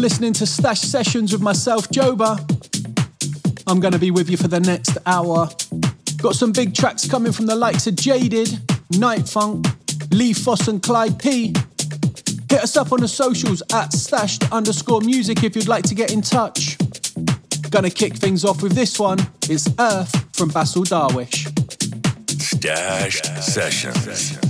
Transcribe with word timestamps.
listening 0.00 0.32
to 0.32 0.46
Stash 0.46 0.80
Sessions 0.80 1.30
with 1.32 1.42
myself, 1.42 1.88
Joba. 1.90 2.38
I'm 3.66 3.80
going 3.80 3.92
to 3.92 3.98
be 3.98 4.10
with 4.10 4.30
you 4.30 4.36
for 4.38 4.48
the 4.48 4.60
next 4.60 4.96
hour. 5.04 5.48
Got 6.16 6.34
some 6.34 6.52
big 6.52 6.74
tracks 6.74 7.06
coming 7.06 7.32
from 7.32 7.46
the 7.46 7.54
likes 7.54 7.86
of 7.86 7.96
Jaded, 7.96 8.48
Night 8.92 9.28
Funk, 9.28 9.66
Lee 10.10 10.32
Foss 10.32 10.68
and 10.68 10.82
Clyde 10.82 11.18
P. 11.18 11.54
Hit 12.48 12.62
us 12.62 12.76
up 12.76 12.92
on 12.92 13.00
the 13.00 13.08
socials 13.08 13.62
at 13.72 13.92
stashed 13.92 14.50
underscore 14.50 15.02
music 15.02 15.44
if 15.44 15.54
you'd 15.54 15.68
like 15.68 15.84
to 15.84 15.94
get 15.94 16.12
in 16.12 16.22
touch. 16.22 16.78
Gonna 17.70 17.90
kick 17.90 18.14
things 18.14 18.44
off 18.44 18.62
with 18.62 18.72
this 18.72 18.98
one. 18.98 19.18
It's 19.48 19.68
Earth 19.78 20.34
from 20.34 20.48
Basil 20.48 20.82
Darwish. 20.82 21.46
Stashed 22.40 23.26
Sessions. 23.42 24.49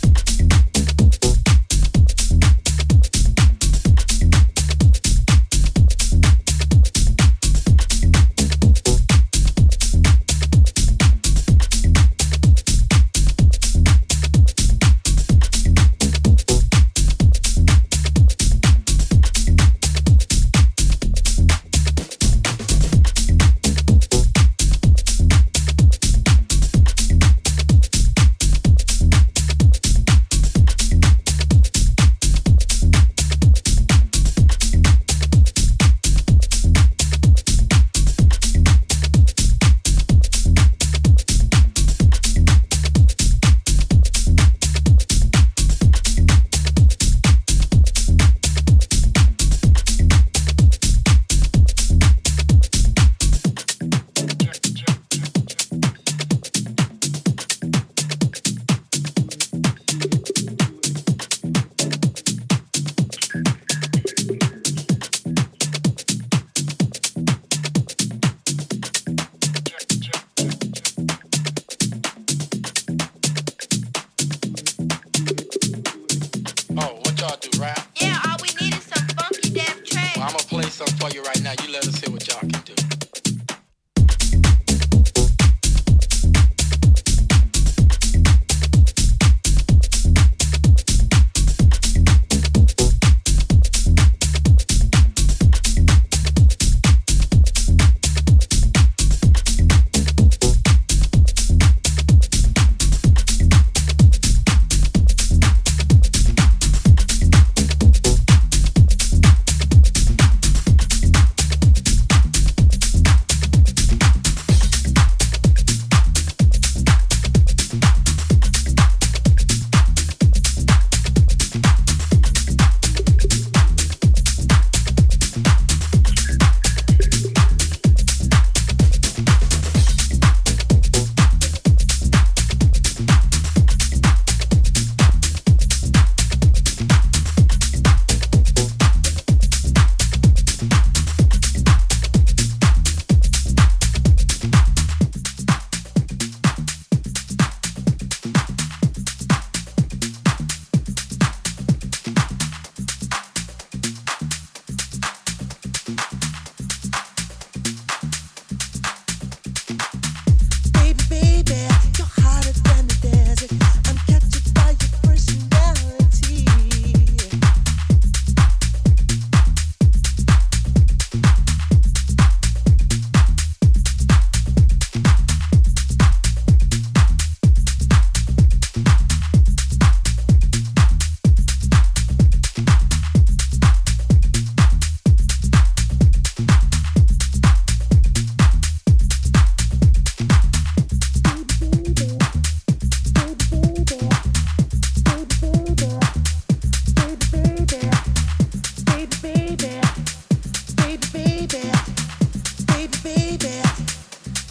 baby, 203.03 203.61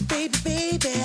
baby, 0.07 0.29
baby. 0.43 1.00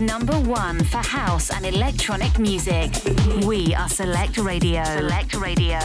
Number 0.00 0.32
one 0.40 0.82
for 0.84 0.98
house 0.98 1.50
and 1.50 1.66
electronic 1.66 2.38
music. 2.38 2.90
We 3.44 3.74
are 3.74 3.88
Select 3.88 4.38
Radio. 4.38 4.82
Select 4.84 5.34
Radio. 5.36 5.78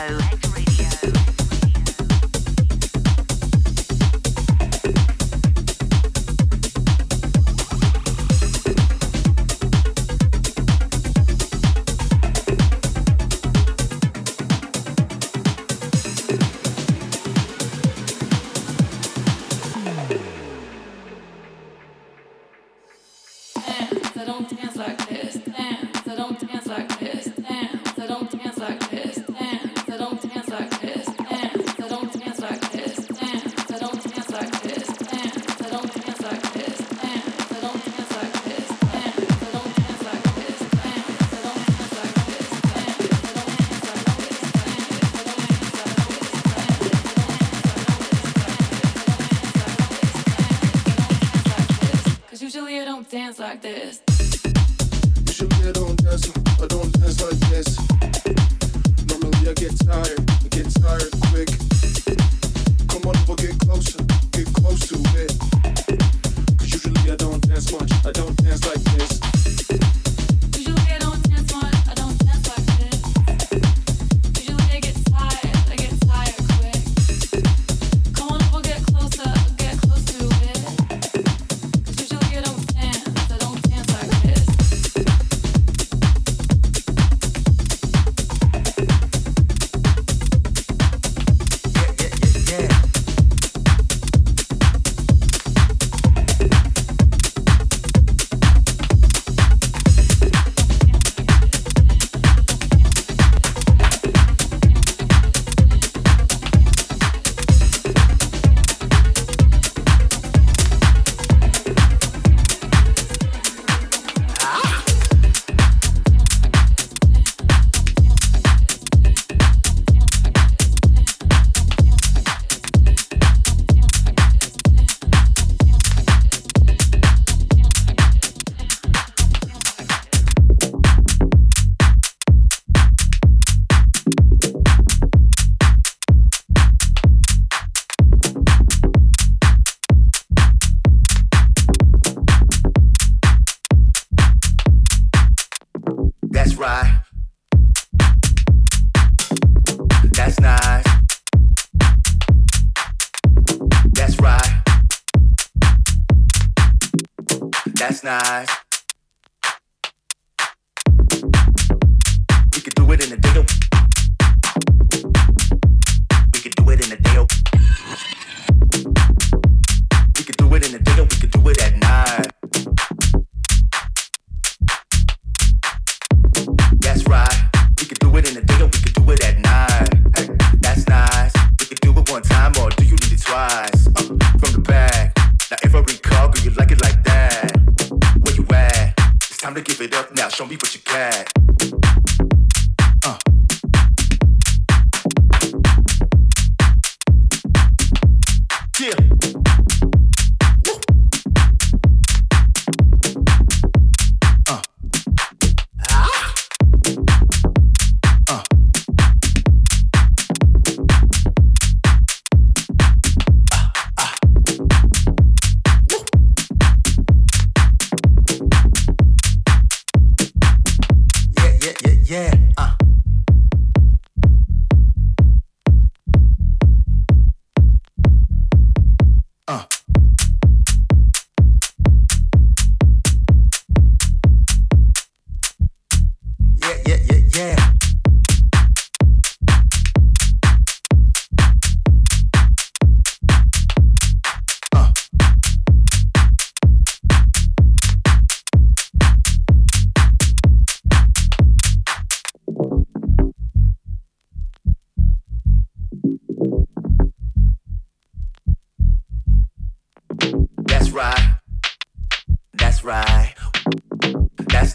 nice. 158.05 158.64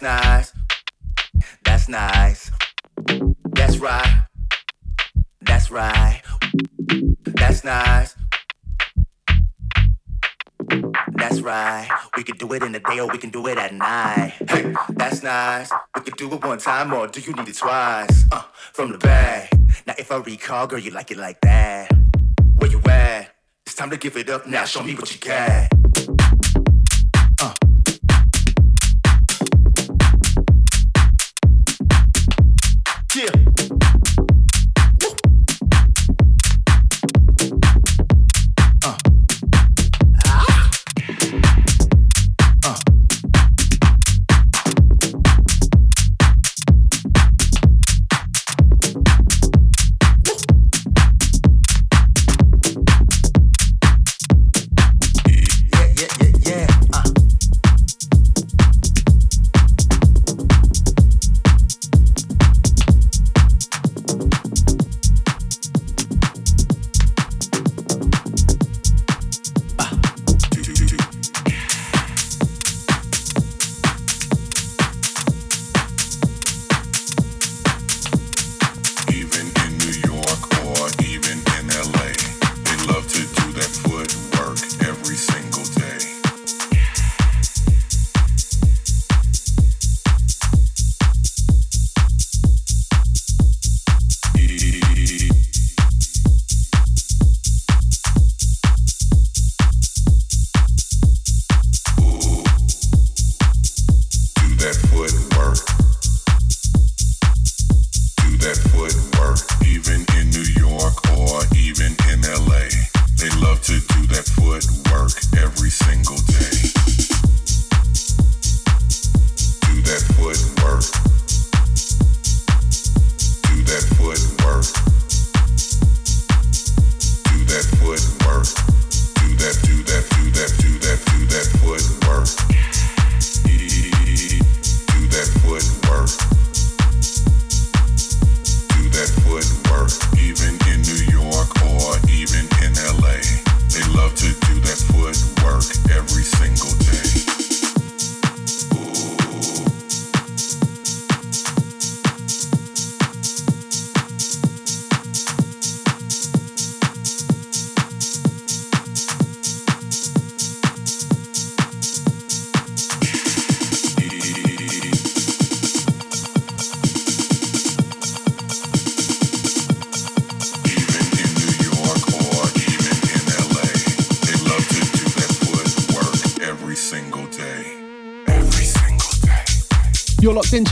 That's 0.00 0.24
nice. 0.24 0.52
That's 1.64 1.88
nice. 1.88 2.50
That's 3.52 3.76
right. 3.76 4.26
That's 5.42 5.70
right. 5.70 6.22
That's 7.26 7.64
nice. 7.64 8.16
That's 11.16 11.42
right. 11.42 11.88
We 12.16 12.22
can 12.22 12.38
do 12.38 12.50
it 12.54 12.62
in 12.62 12.72
the 12.72 12.80
day 12.80 13.00
or 13.00 13.08
we 13.08 13.18
can 13.18 13.28
do 13.28 13.46
it 13.48 13.58
at 13.58 13.74
night. 13.74 14.32
Hey, 14.48 14.74
that's 14.90 15.22
nice. 15.22 15.70
We 15.94 16.00
can 16.00 16.14
do 16.16 16.32
it 16.32 16.42
one 16.42 16.58
time 16.58 16.94
or 16.94 17.06
do 17.06 17.20
you 17.20 17.34
need 17.34 17.48
it 17.48 17.56
twice? 17.56 18.24
Uh, 18.32 18.42
from 18.72 18.92
the 18.92 18.98
back. 18.98 19.52
Now 19.86 19.94
if 19.98 20.10
I 20.10 20.16
recall, 20.16 20.66
girl, 20.66 20.78
you 20.78 20.92
like 20.92 21.10
it 21.10 21.18
like 21.18 21.42
that. 21.42 21.92
Where 22.56 22.70
you 22.70 22.80
at? 22.88 23.34
It's 23.66 23.74
time 23.74 23.90
to 23.90 23.98
give 23.98 24.16
it 24.16 24.30
up 24.30 24.46
now. 24.46 24.64
Show 24.64 24.82
me 24.82 24.94
what 24.94 25.12
you 25.12 25.20
got. 25.20 25.79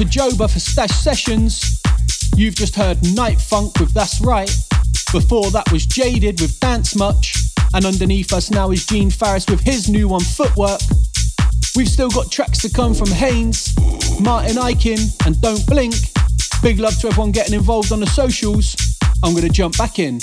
Joba 0.09 0.51
for 0.51 0.59
Stash 0.59 0.91
Sessions. 0.91 1.81
You've 2.35 2.55
just 2.55 2.75
heard 2.75 2.99
Night 3.15 3.39
Funk 3.41 3.79
with 3.79 3.93
That's 3.93 4.21
Right. 4.23 4.51
Before 5.13 5.51
that 5.51 5.71
was 5.71 5.85
Jaded 5.85 6.41
with 6.41 6.59
Dance 6.61 6.97
Much. 6.97 7.37
And 7.75 7.85
underneath 7.85 8.33
us 8.33 8.51
now 8.51 8.71
is 8.71 8.87
Gene 8.87 9.11
Farris 9.11 9.47
with 9.49 9.61
his 9.61 9.91
new 9.91 10.09
one, 10.09 10.23
Footwork. 10.23 10.81
We've 11.77 11.89
still 11.89 12.09
got 12.09 12.33
tracks 12.33 12.59
to 12.63 12.71
come 12.71 12.95
from 12.95 13.09
Haynes, 13.09 13.75
Martin 14.21 14.57
Ikin, 14.57 15.27
and 15.27 15.41
Don't 15.43 15.67
Blink. 15.67 15.95
Big 16.63 16.79
love 16.79 16.99
to 17.01 17.09
everyone 17.09 17.31
getting 17.31 17.55
involved 17.55 17.93
on 17.93 18.01
the 18.01 18.07
socials. 18.07 18.77
I'm 19.23 19.33
going 19.33 19.47
to 19.47 19.53
jump 19.53 19.77
back 19.77 19.99
in. 19.99 20.21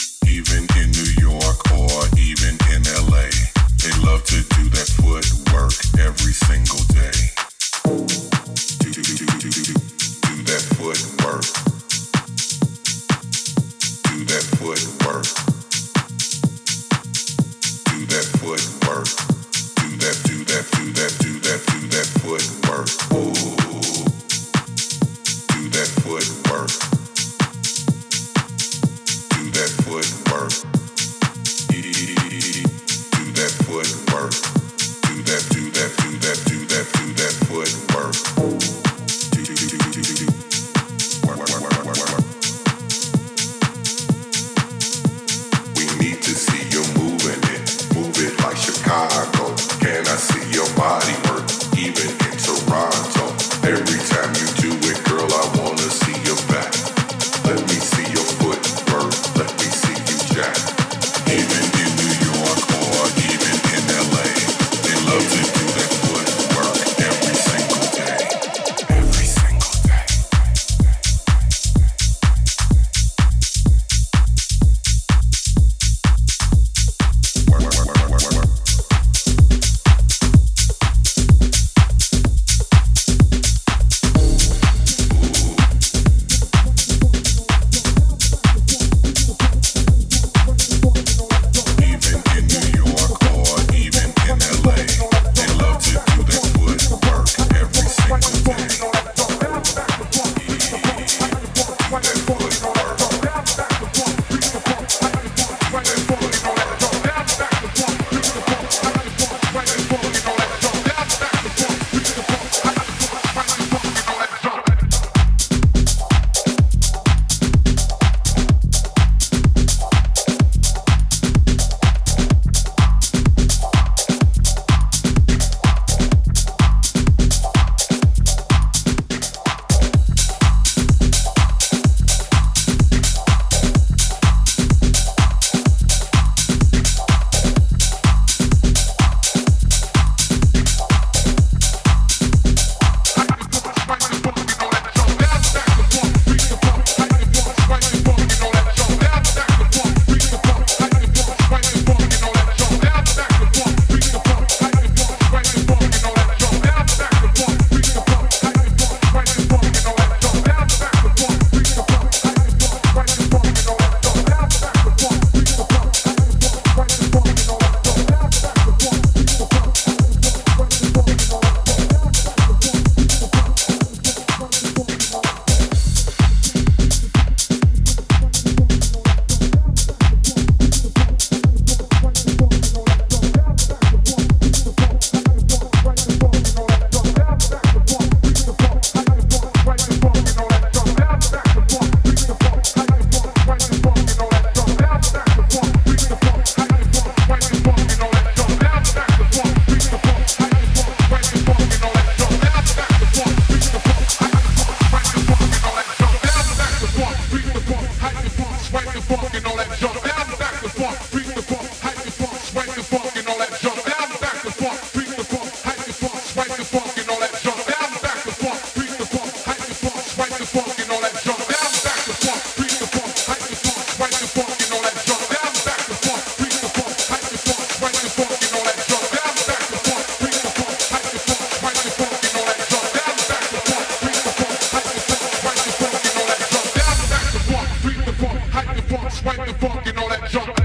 despite 239.26 239.48
the 239.48 239.54
funk 239.56 239.88
and 239.88 239.98
all 239.98 240.10
that 240.10 240.30
junk. 240.30 240.65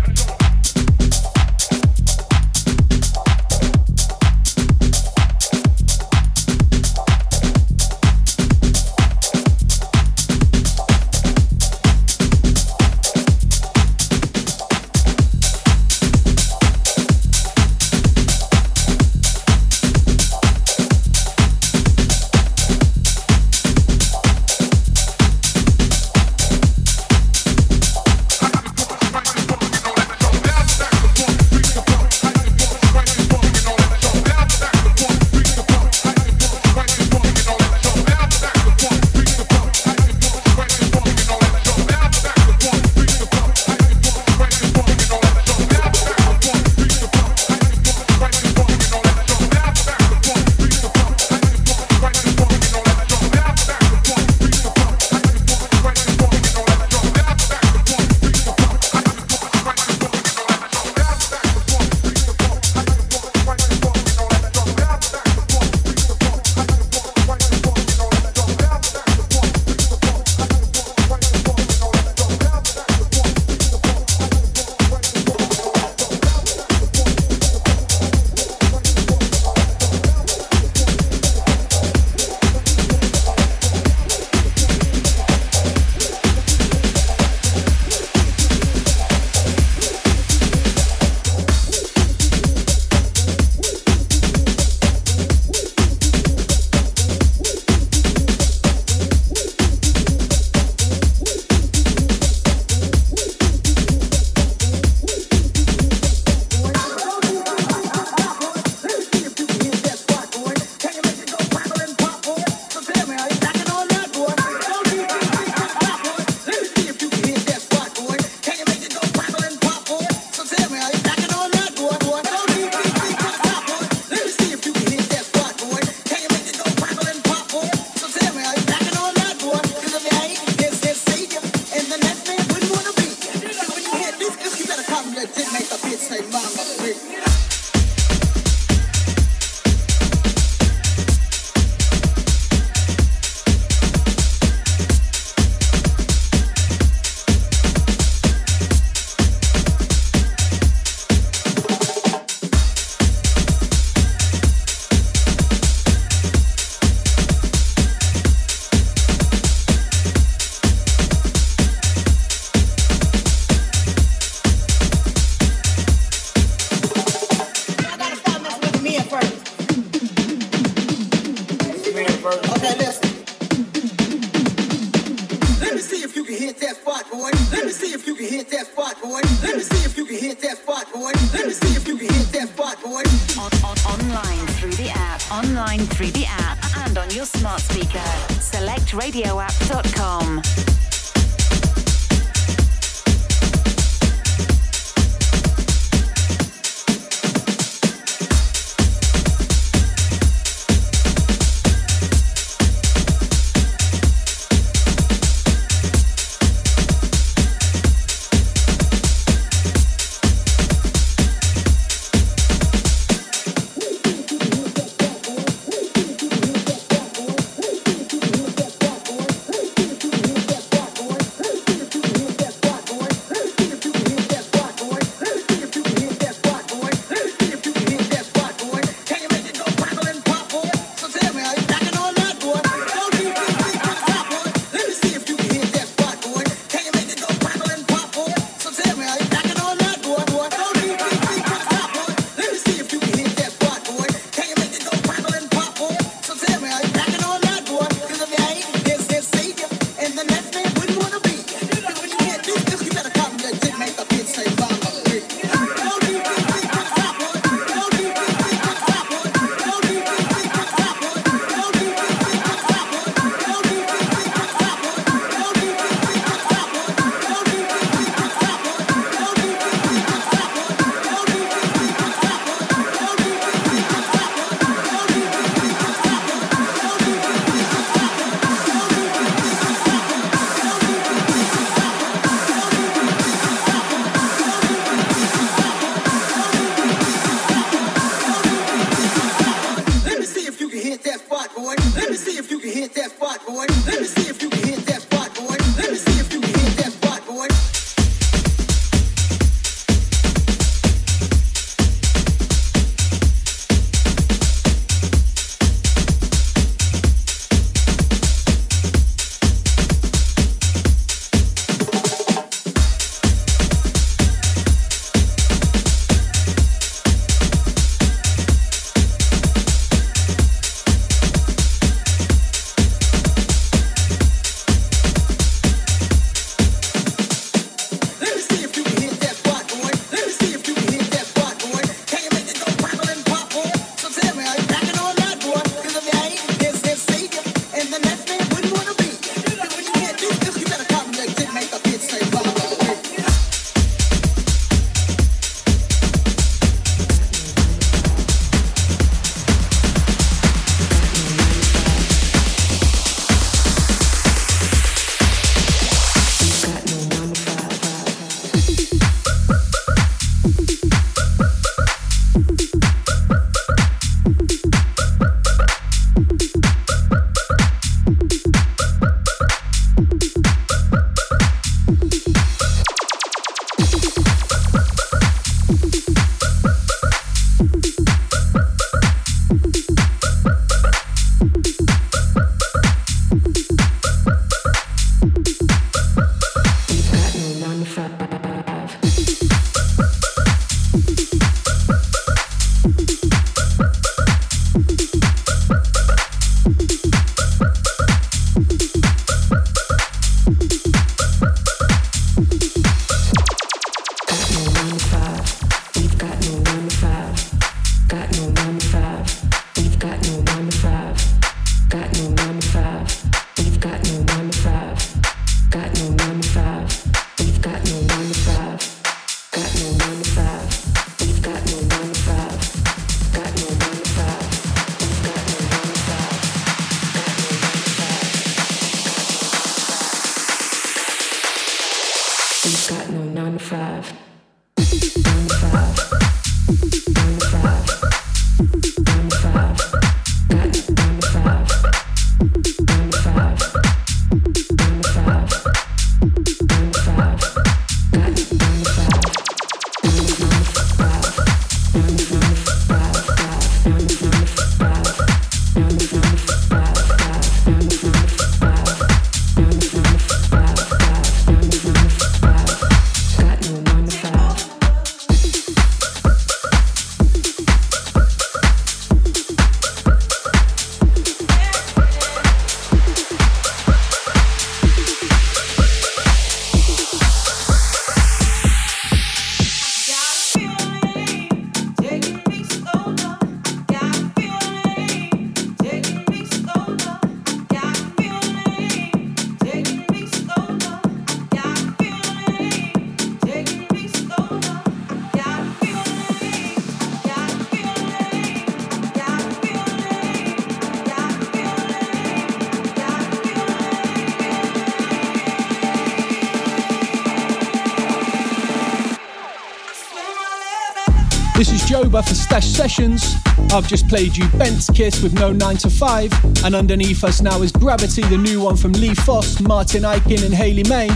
For 512.30 512.36
Stash 512.36 512.68
Sessions. 512.68 513.34
I've 513.72 513.88
just 513.88 514.06
played 514.08 514.36
you 514.36 514.46
Bent's 514.50 514.88
Kiss 514.88 515.20
with 515.20 515.34
No 515.34 515.50
9 515.50 515.76
to 515.78 515.90
5, 515.90 516.64
and 516.64 516.76
underneath 516.76 517.24
us 517.24 517.42
now 517.42 517.60
is 517.60 517.72
Gravity, 517.72 518.22
the 518.22 518.38
new 518.38 518.60
one 518.60 518.76
from 518.76 518.92
Lee 518.92 519.14
Foss, 519.14 519.60
Martin 519.60 520.04
Ikin, 520.04 520.44
and 520.44 520.54
Hayley 520.54 520.84
May. 520.84 521.08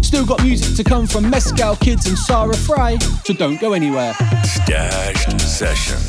Still 0.00 0.24
got 0.24 0.42
music 0.42 0.74
to 0.76 0.82
come 0.82 1.06
from 1.06 1.28
Mescal 1.28 1.76
Kids 1.76 2.06
and 2.06 2.16
Sarah 2.16 2.56
Fry, 2.56 2.96
so 3.26 3.34
don't 3.34 3.60
go 3.60 3.74
anywhere. 3.74 4.14
Stashed 4.42 5.38
Sessions. 5.38 6.03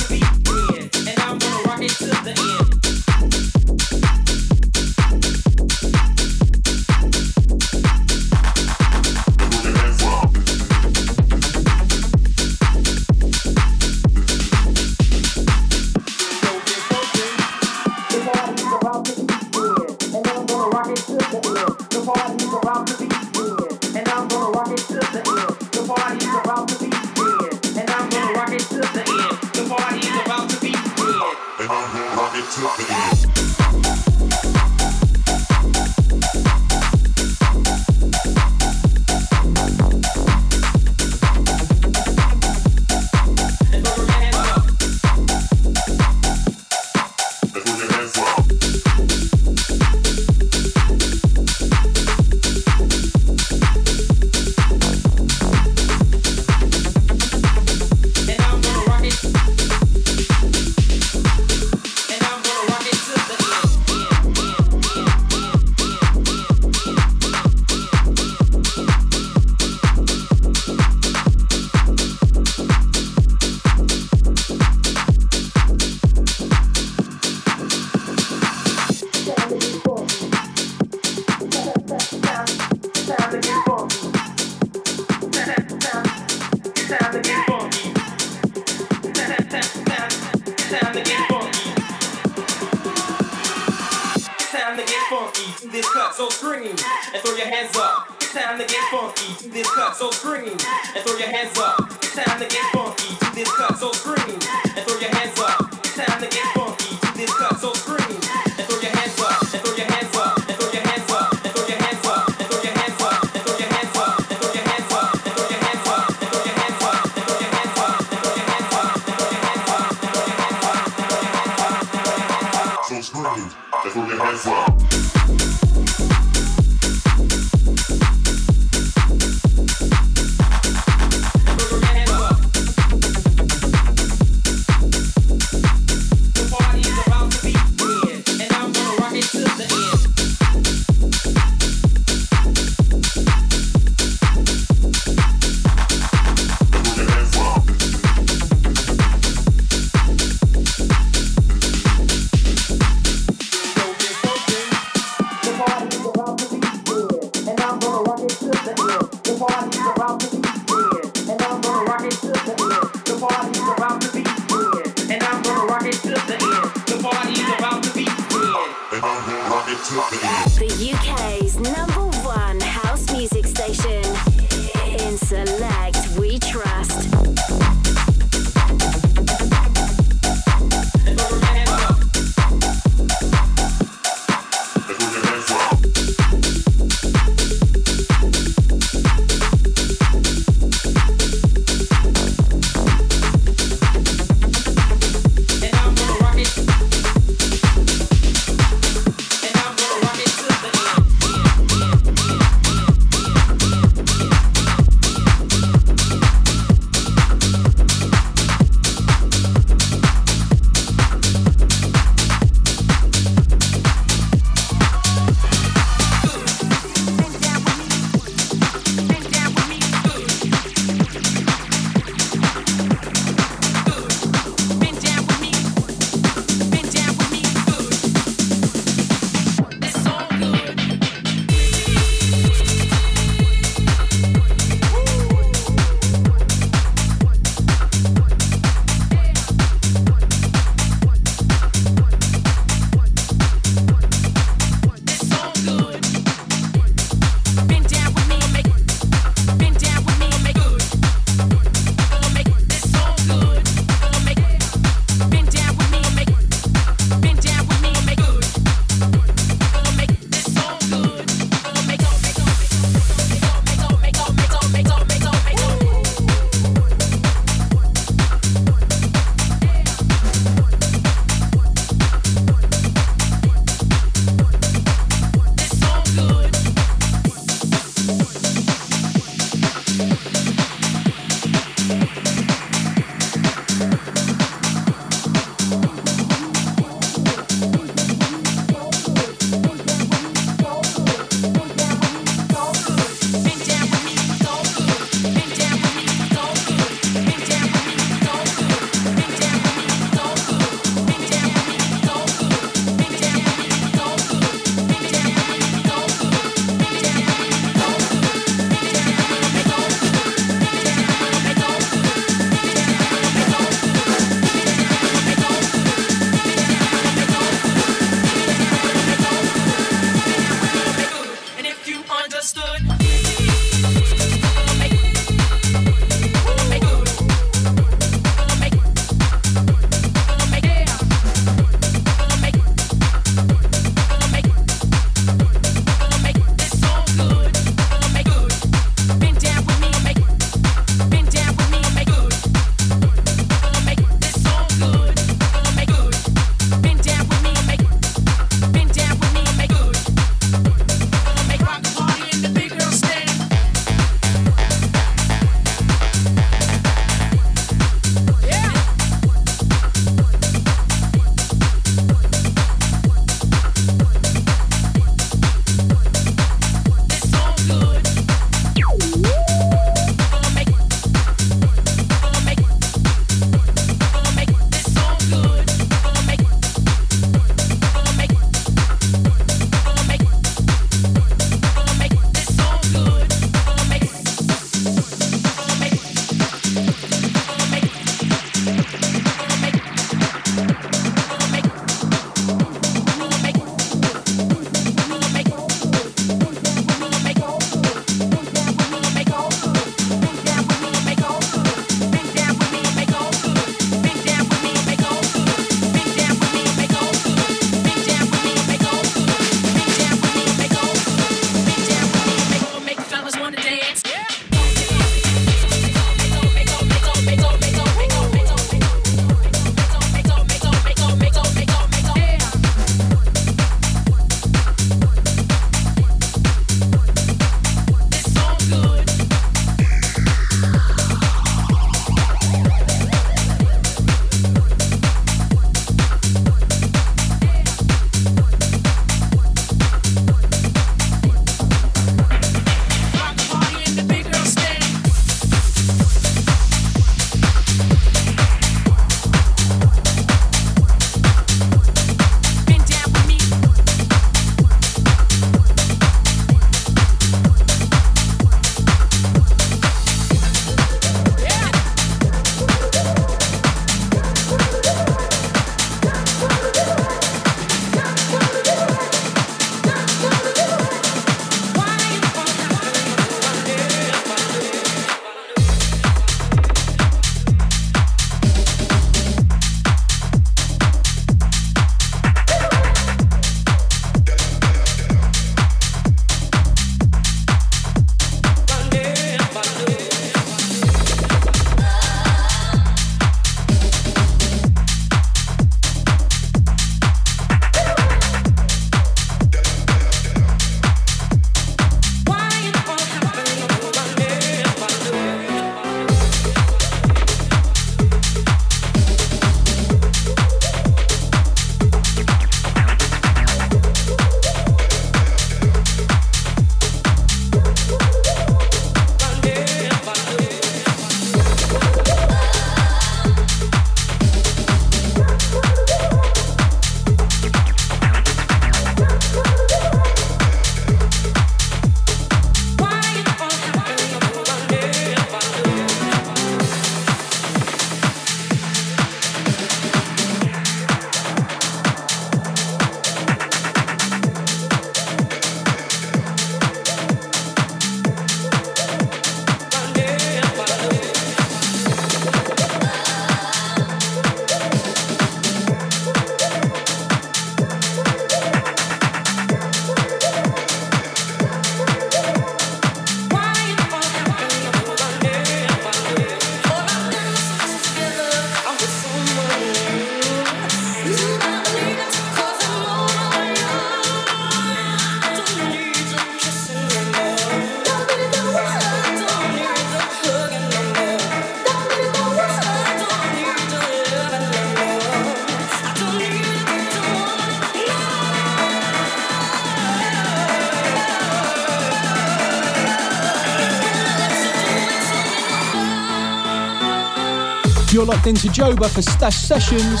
You're 598.24 598.34
into 598.34 598.48
Joba 598.48 598.88
for 598.88 599.02
Stashed 599.02 599.48
Sessions 599.48 600.00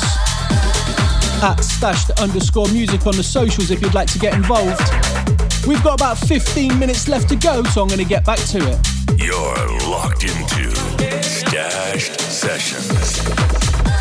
at 1.42 1.56
stashed 1.60 2.10
underscore 2.20 2.68
music 2.68 3.06
on 3.06 3.16
the 3.16 3.22
socials 3.22 3.70
if 3.70 3.80
you'd 3.82 3.94
like 3.94 4.10
to 4.12 4.18
get 4.18 4.34
involved. 4.34 4.80
We've 5.66 5.82
got 5.82 6.00
about 6.00 6.18
15 6.18 6.78
minutes 6.78 7.08
left 7.08 7.28
to 7.30 7.36
go, 7.36 7.62
so 7.64 7.82
I'm 7.82 7.88
going 7.88 7.98
to 7.98 8.04
get 8.04 8.24
back 8.24 8.38
to 8.38 8.58
it. 8.58 9.20
You're 9.20 9.90
locked 9.90 10.24
into 10.24 10.70
Stashed 11.22 12.20
Sessions. 12.20 13.91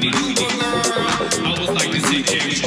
new. 0.00 0.10
I 0.10 1.56
was 1.60 1.70
like, 1.70 1.92
to 1.92 2.12
ain't 2.12 2.26
Cambridge, 2.26 2.60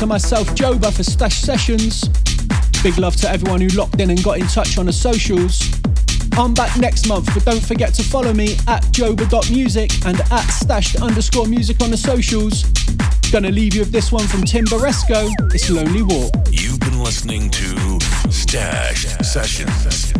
To 0.00 0.06
myself, 0.06 0.48
Joba, 0.54 0.90
for 0.90 1.02
Stashed 1.02 1.44
Sessions. 1.44 2.08
Big 2.82 2.96
love 2.96 3.16
to 3.16 3.28
everyone 3.28 3.60
who 3.60 3.68
locked 3.68 4.00
in 4.00 4.08
and 4.08 4.24
got 4.24 4.38
in 4.38 4.46
touch 4.46 4.78
on 4.78 4.86
the 4.86 4.92
socials. 4.94 5.60
I'm 6.38 6.54
back 6.54 6.74
next 6.78 7.06
month, 7.06 7.28
but 7.34 7.44
don't 7.44 7.62
forget 7.62 7.92
to 7.94 8.02
follow 8.02 8.32
me 8.32 8.54
at 8.66 8.82
joba.music 8.92 10.06
and 10.06 10.18
at 10.18 10.46
stashed 10.46 11.02
underscore 11.02 11.46
music 11.46 11.82
on 11.82 11.90
the 11.90 11.98
socials. 11.98 12.64
Gonna 13.30 13.50
leave 13.50 13.74
you 13.74 13.82
with 13.82 13.92
this 13.92 14.10
one 14.10 14.26
from 14.26 14.42
Tim 14.44 14.64
Baresco. 14.64 15.28
It's 15.54 15.68
Lonely 15.68 16.02
Walk. 16.02 16.32
You've 16.50 16.80
been 16.80 16.98
listening 17.00 17.50
to 17.50 18.00
Stashed 18.30 19.22
Sessions. 19.22 20.19